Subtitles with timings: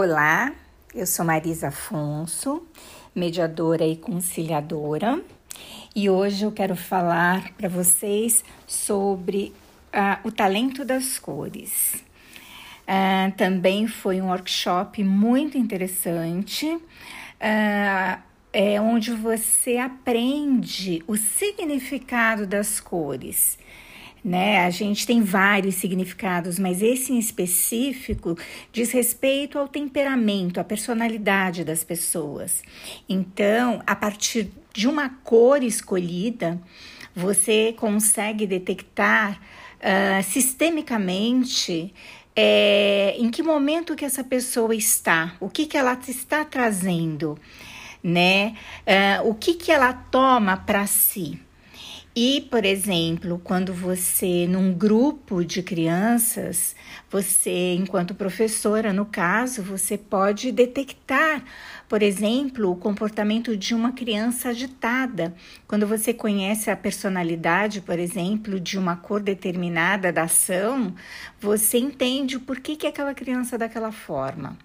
[0.00, 0.52] Olá,
[0.94, 2.64] eu sou Marisa Afonso,
[3.12, 5.20] mediadora e conciliadora,
[5.92, 9.52] e hoje eu quero falar para vocês sobre
[9.92, 11.94] uh, o talento das cores.
[12.86, 18.22] Uh, também foi um workshop muito interessante, uh,
[18.52, 23.58] é onde você aprende o significado das cores
[24.24, 24.64] né?
[24.64, 28.36] A gente tem vários significados, mas esse em específico
[28.72, 32.62] diz respeito ao temperamento, à personalidade das pessoas.
[33.08, 36.60] Então, a partir de uma cor escolhida,
[37.14, 39.40] você consegue detectar
[39.78, 41.92] uh, sistemicamente
[42.36, 47.36] é, em que momento que essa pessoa está, o que, que ela está trazendo,
[48.00, 48.54] né?
[48.86, 51.40] Uh, o que, que ela toma para si.
[52.14, 56.74] E, por exemplo, quando você, num grupo de crianças,
[57.08, 61.44] você, enquanto professora, no caso, você pode detectar,
[61.88, 65.32] por exemplo, o comportamento de uma criança agitada.
[65.68, 70.94] Quando você conhece a personalidade, por exemplo, de uma cor determinada da ação,
[71.40, 74.58] você entende o porquê que aquela criança é daquela forma,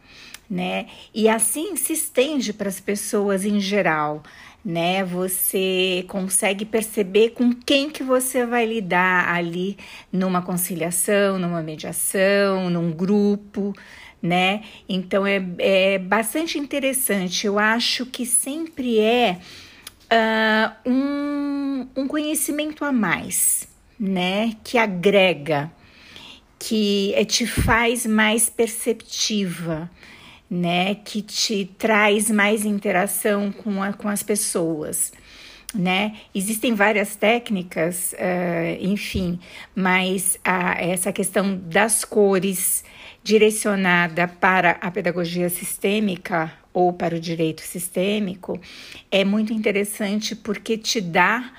[0.53, 0.85] né?
[1.13, 4.21] E assim se estende para as pessoas em geral
[4.63, 5.03] né?
[5.03, 9.77] Você consegue perceber com quem que você vai lidar ali
[10.11, 13.73] numa conciliação, numa mediação, num grupo,
[14.21, 14.63] né?
[14.87, 17.45] Então é, é bastante interessante.
[17.45, 19.37] Eu acho que sempre é
[20.05, 23.67] uh, um, um conhecimento a mais,
[23.99, 24.55] né?
[24.63, 25.69] Que agrega,
[26.57, 29.91] que te faz mais perceptiva
[30.53, 35.11] né, que te traz mais interação com, a, com as pessoas.
[35.73, 36.15] Né?
[36.35, 39.39] Existem várias técnicas, uh, enfim,
[39.75, 42.83] mas a, essa questão das cores
[43.23, 48.61] direcionada para a pedagogia sistêmica ou para o direito sistêmico
[49.09, 51.51] é muito interessante porque te dá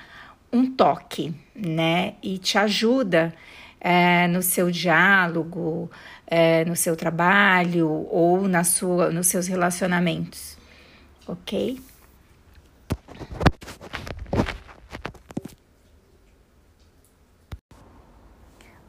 [0.53, 2.13] um toque, né?
[2.23, 3.33] E te ajuda
[3.85, 5.91] é, no seu diálogo,
[6.25, 10.57] é, no seu trabalho ou na sua, nos seus relacionamentos,
[11.27, 11.79] ok?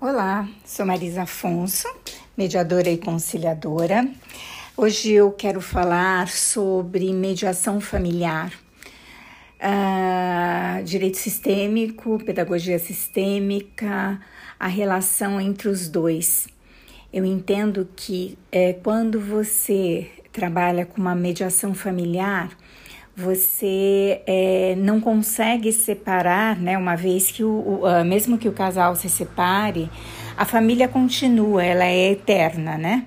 [0.00, 1.86] Olá, sou Marisa Afonso,
[2.34, 4.08] mediadora e conciliadora.
[4.74, 8.50] Hoje eu quero falar sobre mediação familiar,
[9.60, 14.20] uh, direito sistêmico, pedagogia sistêmica,
[14.58, 16.48] a relação entre os dois.
[17.12, 22.50] Eu entendo que é, quando você trabalha com uma mediação familiar,
[23.16, 26.76] você é, não consegue separar, né?
[26.76, 29.90] Uma vez que o, o uh, mesmo que o casal se separe,
[30.36, 33.06] a família continua, ela é eterna, né?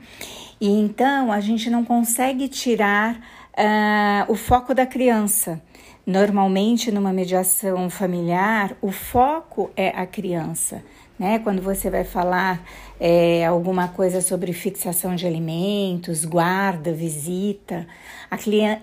[0.59, 5.61] E então a gente não consegue tirar uh, o foco da criança.
[6.09, 10.83] Normalmente, numa mediação familiar, o foco é a criança
[11.19, 11.37] né?
[11.39, 12.63] Quando você vai falar
[12.97, 17.85] é, alguma coisa sobre fixação de alimentos, guarda, visita,
[18.31, 18.37] a,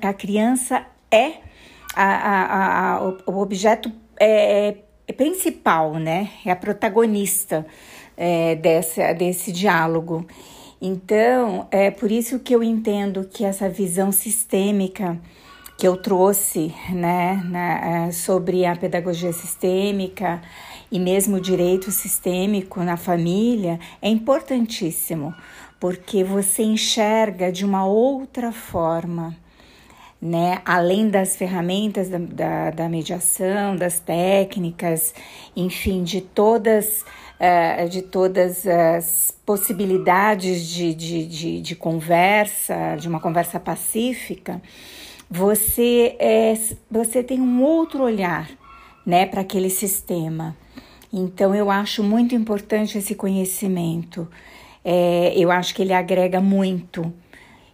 [0.08, 1.38] a criança é
[1.94, 4.76] a, a, o objeto é,
[5.08, 6.28] é principal, né?
[6.44, 7.66] É a protagonista
[8.14, 10.26] é, desse diálogo.
[10.78, 15.18] Então, é por isso que eu entendo que essa visão sistêmica
[15.76, 20.40] que eu trouxe né, na, é, sobre a pedagogia sistêmica
[20.90, 25.34] e mesmo o direito sistêmico na família é importantíssimo,
[25.78, 29.36] porque você enxerga de uma outra forma.
[30.22, 30.62] Né?
[30.64, 35.14] Além das ferramentas da, da, da mediação, das técnicas,
[35.54, 37.04] enfim, de todas,
[37.38, 44.60] uh, de todas as possibilidades de, de, de, de conversa, de uma conversa pacífica,
[45.30, 46.54] você, é,
[46.90, 48.48] você tem um outro olhar
[49.04, 50.56] né, para aquele sistema.
[51.12, 54.28] Então, eu acho muito importante esse conhecimento.
[54.84, 57.12] É, eu acho que ele agrega muito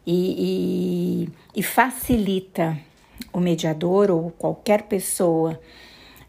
[0.06, 2.78] e, e, e facilita
[3.32, 5.58] o mediador ou qualquer pessoa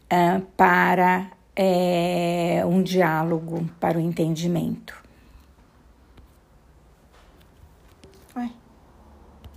[0.04, 5.03] uh, para é, um diálogo, para o entendimento.